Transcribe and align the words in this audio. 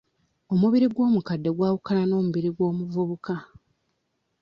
Omubiri 0.53 0.87
gw'omukadde 0.93 1.49
gwawukana 1.57 2.03
n'omubiri 2.05 2.49
gw'omuvubuka. 2.55 3.33